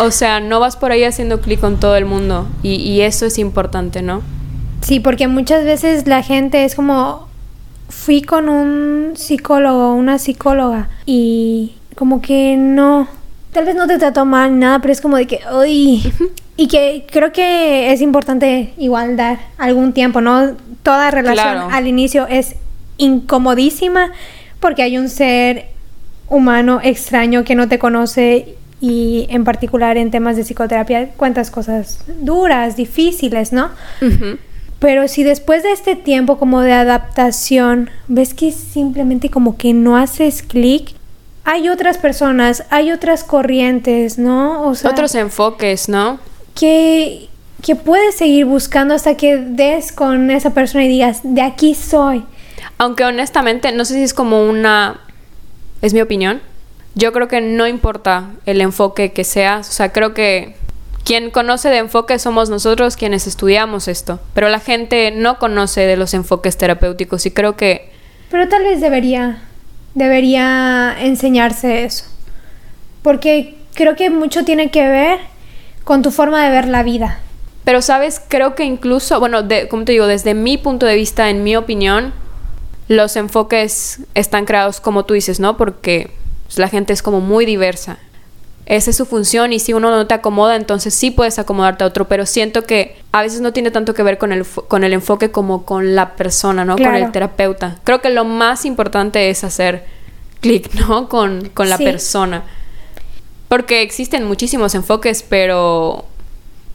[0.00, 2.46] O sea, no vas por ahí haciendo clic con todo el mundo.
[2.62, 4.22] Y, y eso es importante, ¿no?
[4.80, 7.28] Sí, porque muchas veces la gente es como,
[7.88, 13.06] fui con un psicólogo, una psicóloga, y como que no,
[13.52, 16.12] tal vez no te trató mal, nada, pero es como de que, uy,
[16.56, 20.56] y que creo que es importante igual dar algún tiempo, ¿no?
[20.82, 21.68] Toda relación Claro.
[21.70, 22.56] al inicio es
[22.98, 24.10] incomodísima
[24.60, 25.66] porque hay un ser
[26.28, 32.00] humano extraño que no te conoce y en particular en temas de psicoterapia cuentas cosas
[32.20, 33.70] duras, difíciles, ¿no?
[34.78, 39.96] Pero si después de este tiempo como de adaptación ves que simplemente como que no
[39.96, 40.94] haces clic,
[41.44, 44.66] hay otras personas, hay otras corrientes, ¿no?
[44.66, 46.18] O sea, Otros enfoques, ¿no?
[46.54, 47.28] que,
[47.62, 52.24] que puedes seguir buscando hasta que des con esa persona y digas, de aquí soy.
[52.78, 55.00] Aunque honestamente, no sé si es como una...
[55.80, 56.40] Es mi opinión.
[56.94, 59.68] Yo creo que no importa el enfoque que seas.
[59.68, 60.54] O sea, creo que
[61.04, 64.20] quien conoce de enfoque somos nosotros quienes estudiamos esto.
[64.34, 67.90] Pero la gente no conoce de los enfoques terapéuticos y creo que...
[68.30, 69.42] Pero tal vez debería,
[69.94, 72.04] debería enseñarse eso.
[73.02, 75.18] Porque creo que mucho tiene que ver
[75.84, 77.18] con tu forma de ver la vida.
[77.64, 78.20] Pero, ¿sabes?
[78.28, 81.56] Creo que incluso, bueno, de, como te digo, desde mi punto de vista, en mi
[81.56, 82.12] opinión,
[82.88, 85.56] los enfoques están creados como tú dices, ¿no?
[85.56, 86.10] Porque
[86.46, 87.98] pues, la gente es como muy diversa.
[88.66, 91.86] Esa es su función y si uno no te acomoda, entonces sí puedes acomodarte a
[91.88, 94.92] otro, pero siento que a veces no tiene tanto que ver con el, con el
[94.92, 96.76] enfoque como con la persona, ¿no?
[96.76, 97.78] Con el terapeuta.
[97.84, 99.84] Creo que lo más importante es hacer
[100.40, 101.08] clic, ¿no?
[101.08, 101.84] Con, con la Sí.
[101.84, 102.44] persona.
[103.48, 106.06] Porque existen muchísimos enfoques, pero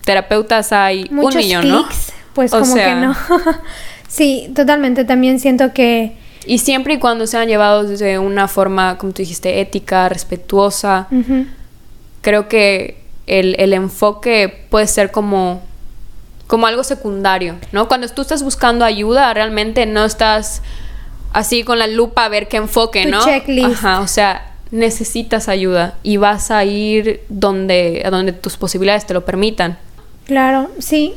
[0.03, 1.83] terapeutas hay Muchos un millón, ¿no?
[1.87, 3.15] clics, pues O como sea- que no.
[4.07, 5.05] sí, totalmente.
[5.05, 9.59] También siento que Y siempre y cuando sean llevados de una forma, como tú dijiste,
[9.59, 11.07] ética, respetuosa,
[12.27, 15.61] creo que el, el enfoque puede ser como,
[16.47, 17.87] como algo secundario, ¿no?
[17.87, 20.61] Cuando tú estás buscando ayuda, realmente no estás
[21.31, 23.23] así con la lupa a ver qué enfoque, Tu ¿no?
[23.23, 23.69] checklist.
[23.77, 29.13] Ajá, o sea, necesitas ayuda y vas a ir donde, a donde tus posibilidades te
[29.13, 29.77] lo permitan.
[30.25, 31.13] Claro, sí.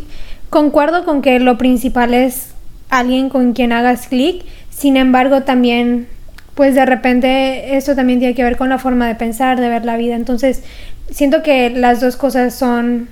[0.49, 2.53] Concuerdo con que lo principal es
[2.89, 4.45] alguien con quien hagas clic.
[4.71, 6.07] Sin embargo, también,
[6.55, 9.85] pues de repente eso también tiene que ver con la forma de pensar, de ver
[9.85, 10.17] la vida.
[10.17, 10.63] Entonces,
[11.11, 13.09] siento que las dos cosas son,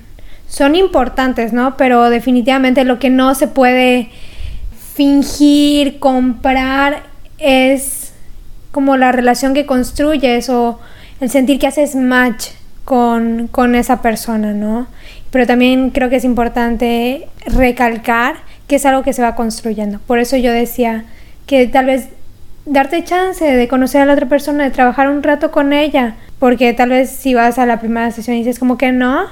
[0.48, 1.76] son importantes, ¿no?
[1.76, 4.10] Pero definitivamente lo que no se puede
[4.94, 7.04] fingir, comprar,
[7.38, 8.12] es
[8.72, 10.78] como la relación que construyes o
[11.20, 12.48] el sentir que haces match
[12.84, 14.88] con, con esa persona, ¿no?
[15.30, 19.98] Pero también creo que es importante recalcar que es algo que se va construyendo.
[20.06, 21.04] Por eso yo decía
[21.46, 22.08] que tal vez
[22.68, 26.72] darte chance de conocer a la otra persona, de trabajar un rato con ella, porque
[26.72, 29.26] tal vez si vas a la primera sesión y dices como que no,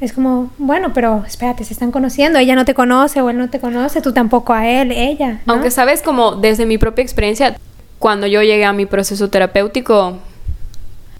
[0.00, 3.50] es como, bueno, pero espérate, se están conociendo, ella no te conoce o él no
[3.50, 5.40] te conoce, tú tampoco a él, ella.
[5.44, 5.54] ¿no?
[5.54, 7.56] Aunque sabes, como desde mi propia experiencia,
[7.98, 10.18] cuando yo llegué a mi proceso terapéutico,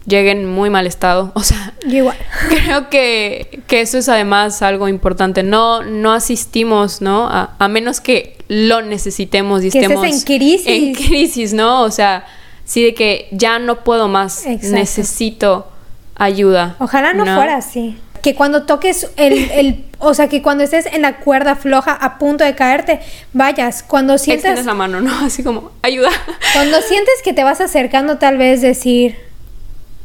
[0.07, 1.33] llegué en muy mal estado.
[1.38, 2.16] O sea, igual.
[2.49, 5.42] creo que, que eso es además algo importante.
[5.42, 7.29] No, no asistimos, ¿no?
[7.29, 10.67] A, a menos que lo necesitemos y Que estés estemos en crisis.
[10.67, 11.83] en crisis, ¿no?
[11.83, 12.27] O sea,
[12.65, 14.75] sí de que ya no puedo más, Exacto.
[14.77, 15.69] necesito
[16.17, 16.77] ayuda.
[16.79, 17.97] Ojalá no, fuera así.
[18.23, 22.19] Que cuando toques el, el, o sea, que cuando estés en la cuerda floja a
[22.19, 23.01] punto de caerte,
[23.33, 23.85] vayas.
[23.85, 25.17] Cuando sientas, Extiendes la mano, ¿no?
[25.25, 26.11] Así como, ayuda.
[26.53, 29.17] cuando sientes que te vas acercando, tal vez decir,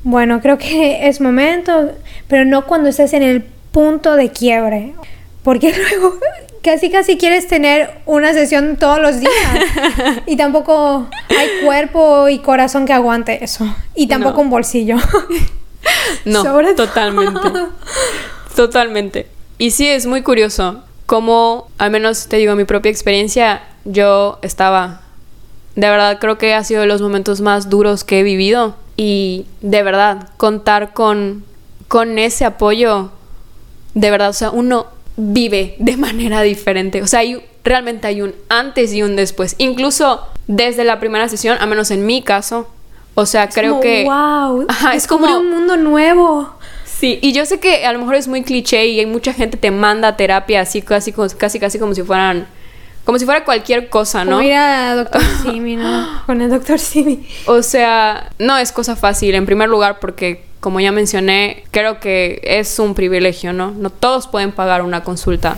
[0.04, 1.92] bueno, creo que es momento,
[2.28, 4.94] pero no cuando estés en el punto de quiebre.
[5.44, 6.20] Porque luego
[6.64, 9.34] casi casi quieres tener una sesión todos los días.
[10.26, 13.66] y tampoco hay cuerpo y corazón que aguante eso.
[13.96, 14.42] Y tampoco No.
[14.44, 14.96] un bolsillo.
[16.24, 16.88] No, Sobre todo.
[16.88, 17.50] totalmente.
[18.56, 19.28] Totalmente.
[19.58, 25.02] Y sí, es muy curioso cómo, al menos te digo, mi propia experiencia, yo estaba,
[25.76, 29.46] de verdad creo que ha sido de los momentos más duros que he vivido y
[29.62, 31.44] de verdad contar con,
[31.90, 33.12] con ese apoyo,
[33.94, 38.34] de verdad, o sea, uno vive de manera diferente, o sea, hay, realmente hay un
[38.50, 42.70] antes y un después, incluso desde la primera sesión, a menos en mi caso,
[43.16, 44.04] o sea, creo Como, que...
[44.06, 46.54] wow, Ajá, es como- un mundo nuevo.
[46.86, 49.58] Sí, y yo sé que a lo mejor es muy cliché y hay mucha gente
[49.58, 52.48] te manda a terapia así casi casi casi, como si fueran
[53.04, 54.38] como si fuera cualquier cosa, ¿no?
[54.38, 56.24] Como ir a Doctor Simi, ¿no?
[56.26, 57.28] Con el Doctor Simi.
[57.48, 62.40] O sea, no es cosa fácil en primer lugar porque como ya mencioné, creo que
[62.42, 63.72] es un privilegio, ¿no?
[63.72, 65.58] No todos pueden pagar una consulta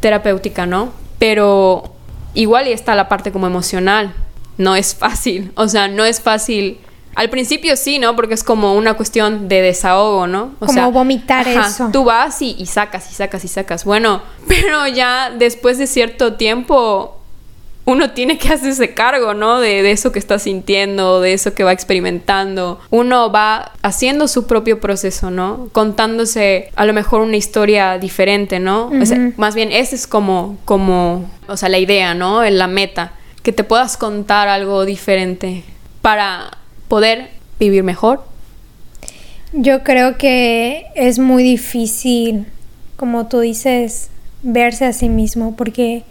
[0.00, 0.90] terapéutica, ¿no?
[1.18, 1.92] Pero
[2.32, 4.14] igual y está la parte como emocional.
[4.56, 6.80] No es fácil, o sea, no es fácil.
[7.14, 8.16] Al principio sí, ¿no?
[8.16, 10.54] Porque es como una cuestión de desahogo, ¿no?
[10.60, 11.90] O Como vomitar eso.
[11.92, 13.84] Tú vas y, y sacas y sacas y sacas.
[13.84, 17.17] Bueno, pero ya después de cierto tiempo
[17.88, 19.60] uno tiene que hacerse cargo, ¿no?
[19.60, 22.78] De, de eso que está sintiendo, de eso que va experimentando.
[22.90, 25.70] Uno va haciendo su propio proceso, ¿no?
[25.72, 28.90] Contándose a lo mejor una historia diferente, ¿no?
[28.90, 32.44] O sea, más bien, esa es como, como, o sea, la idea, ¿no?
[32.44, 33.12] La meta.
[33.42, 35.64] Que te puedas contar algo diferente
[36.02, 38.22] para poder vivir mejor.
[39.54, 42.44] Yo creo que es muy difícil,
[42.96, 44.10] como tú dices,
[44.42, 46.04] verse a sí mismo, porque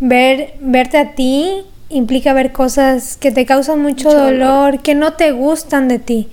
[0.00, 5.14] ver, verte a ti implica ver cosas que te causan mucho, Mucho dolor, que no
[5.14, 6.28] te gustan de ti.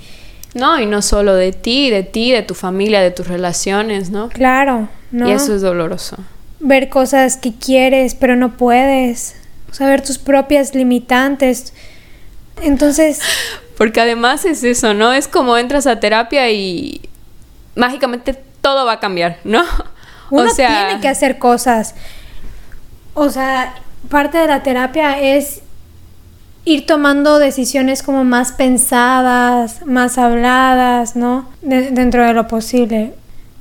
[0.54, 4.30] No, y no solo de ti, de ti, de tu familia, de tus relaciones, ¿no?
[4.30, 5.30] Claro, ¿no?
[5.30, 6.18] Y eso es doloroso.
[6.60, 9.36] Ver cosas que quieres, pero no puedes.
[9.72, 11.74] Saber tus propias limitantes.
[12.62, 13.20] Entonces,
[13.78, 15.14] Porque además es eso, ¿no?
[15.14, 17.02] Es como entras a terapia y
[17.76, 19.64] mágicamente todo va a cambiar, ¿no?
[20.32, 21.96] Uno tiene que hacer cosas.
[23.16, 23.74] O sea,
[24.10, 25.62] parte de la terapia es
[26.66, 31.48] ir tomando decisiones como más pensadas, más habladas, ¿no?
[31.62, 33.14] De- dentro de lo posible.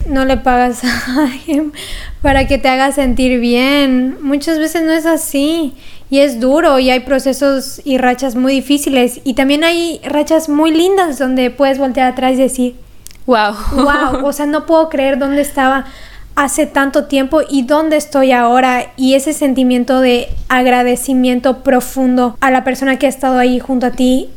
[0.09, 1.73] No le pagas a alguien
[2.21, 4.19] para que te haga sentir bien.
[4.21, 5.75] Muchas veces no es así.
[6.11, 9.21] Y es duro y hay procesos y rachas muy difíciles.
[9.25, 12.77] Y también hay rachas muy lindas donde puedes voltear atrás y decir,
[13.27, 13.55] Wow.
[13.73, 15.87] wow, o sea, no puedo creer dónde estaba
[16.37, 22.65] hace tanto tiempo y dónde estoy ahora y ese sentimiento de agradecimiento profundo a la
[22.65, 24.29] persona que ha estado ahí junto a ti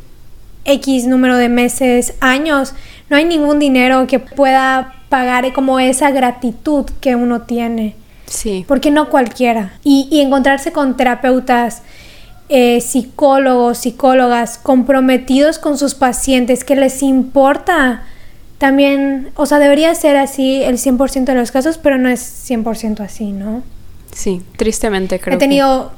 [0.64, 2.74] X número de meses, años,
[3.08, 7.94] no hay ningún dinero que pueda pagar como esa gratitud que uno tiene,
[8.26, 8.64] Sí.
[8.68, 9.72] porque no cualquiera.
[9.82, 11.82] Y, y encontrarse con terapeutas,
[12.50, 18.02] eh, psicólogos, psicólogas comprometidos con sus pacientes, que les importa
[18.58, 23.00] también, o sea, debería ser así el 100% de los casos, pero no es 100%
[23.00, 23.62] así, ¿no?
[24.12, 25.36] Sí, tristemente creo.
[25.36, 25.92] he tenido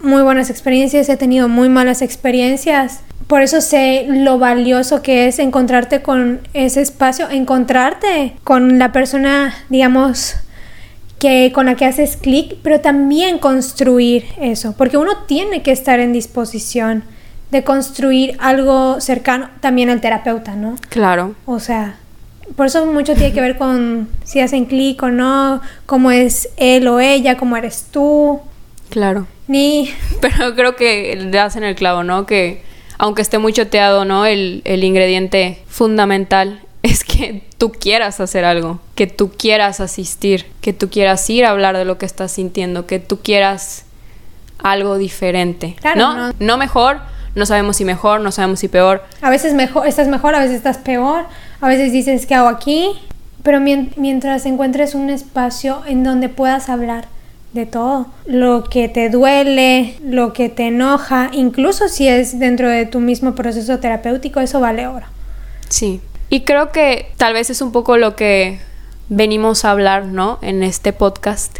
[0.00, 3.00] muy buenas experiencias, he tenido muy malas experiencias.
[3.28, 9.54] Por eso sé lo valioso que es encontrarte con ese espacio, encontrarte con la persona,
[9.70, 10.34] digamos,
[11.18, 16.00] que con la que haces clic, pero también construir eso, porque uno tiene que estar
[16.00, 17.04] en disposición
[17.54, 20.74] de construir algo cercano, también el terapeuta, ¿no?
[20.88, 21.36] Claro.
[21.46, 21.96] O sea,
[22.56, 26.88] por eso mucho tiene que ver con si hacen clic o no, cómo es él
[26.88, 28.40] o ella, cómo eres tú,
[28.90, 29.26] Claro.
[29.46, 29.88] ni
[30.20, 32.26] Pero creo que le das en el clavo, ¿no?
[32.26, 32.62] Que
[32.98, 34.26] aunque esté muy choteado, ¿no?
[34.26, 40.72] El, el ingrediente fundamental es que tú quieras hacer algo, que tú quieras asistir, que
[40.72, 43.84] tú quieras ir a hablar de lo que estás sintiendo, que tú quieras
[44.58, 45.76] algo diferente.
[45.80, 46.14] Claro, ¿no?
[46.16, 46.34] no.
[46.40, 46.98] no mejor,
[47.34, 49.02] no sabemos si mejor, no sabemos si peor.
[49.20, 51.24] a veces mejor, estás mejor, a veces estás peor,
[51.60, 52.90] a veces dices, ¿qué hago aquí?
[53.42, 57.06] Pero mientras encuentres un espacio en donde puedas hablar
[57.52, 62.86] de todo, lo que te duele, lo que te enoja, incluso si es dentro de
[62.86, 65.06] tu mismo proceso terapéutico, eso vale oro.
[65.68, 68.58] Sí, y creo que tal vez es un poco lo que
[69.08, 70.38] venimos a hablar, ¿no?
[70.42, 71.58] En este podcast,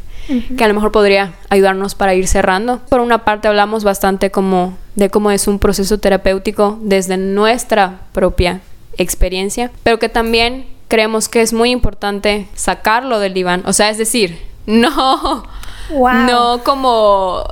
[0.57, 2.81] que a lo mejor podría ayudarnos para ir cerrando.
[2.89, 8.61] Por una parte hablamos bastante como de cómo es un proceso terapéutico desde nuestra propia
[8.97, 13.99] experiencia, pero que también creemos que es muy importante sacarlo del diván, o sea, es
[13.99, 15.45] decir, no
[15.91, 17.45] no como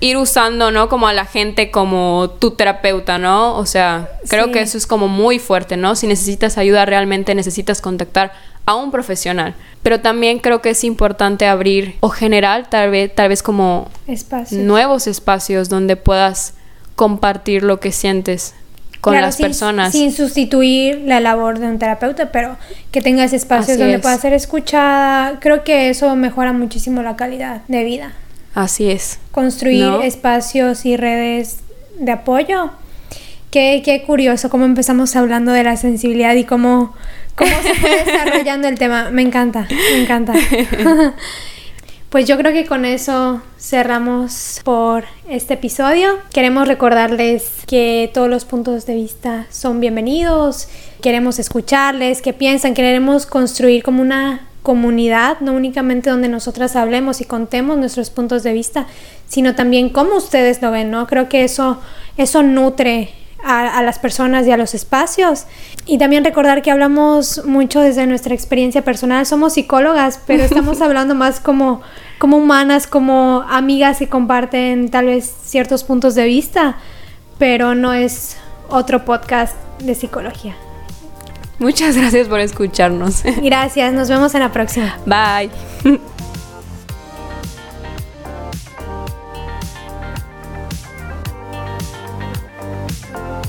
[0.00, 0.88] ir usando, ¿no?
[0.88, 3.56] Como a la gente como tu terapeuta, ¿no?
[3.56, 5.96] O sea, creo que eso es como muy fuerte, ¿no?
[5.96, 8.32] Si necesitas ayuda realmente necesitas contactar
[8.66, 9.54] a un profesional.
[9.82, 13.88] Pero también creo que es importante abrir o generar tal vez, tal vez como
[14.50, 16.54] nuevos espacios donde puedas
[16.96, 18.54] compartir lo que sientes
[19.00, 19.92] con las personas.
[19.92, 22.56] Sin sustituir la labor de un terapeuta, pero
[22.90, 25.38] que tengas espacios donde pueda ser escuchada.
[25.38, 28.12] Creo que eso mejora muchísimo la calidad de vida.
[28.54, 29.20] Así es.
[29.30, 31.58] Construir espacios y redes
[31.98, 32.70] de apoyo.
[33.52, 36.94] Qué, qué curioso cómo empezamos hablando de la sensibilidad y cómo
[37.36, 39.10] cómo se fue desarrollando el tema.
[39.10, 40.34] Me encanta, me encanta.
[42.08, 46.18] Pues yo creo que con eso cerramos por este episodio.
[46.32, 50.68] Queremos recordarles que todos los puntos de vista son bienvenidos.
[51.02, 52.74] Queremos escucharles, qué piensan.
[52.74, 58.52] Queremos construir como una comunidad, no únicamente donde nosotras hablemos y contemos nuestros puntos de
[58.52, 58.86] vista,
[59.28, 61.08] sino también cómo ustedes lo ven, ¿no?
[61.08, 61.80] Creo que eso,
[62.16, 63.10] eso nutre
[63.46, 65.46] a, las personas y a los espacios.
[65.86, 69.24] Y también recordar que hablamos mucho desde nuestra experiencia personal.
[69.26, 71.82] Somos psicólogas, pero estamos hablando más como,
[72.18, 76.78] como humanas, como amigas que comparten tal vez ciertos puntos de vista,
[77.38, 78.36] pero no es
[78.68, 80.56] otro podcast de psicología.
[81.58, 83.22] Muchas gracias por escucharnos.
[83.42, 84.98] Gracias, nos vemos en la próxima.
[85.06, 85.50] Bye.